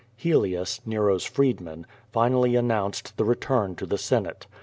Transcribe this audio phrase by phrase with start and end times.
[0.25, 4.47] Ilelius, Nero's freedman, finally announced the return to the Senate.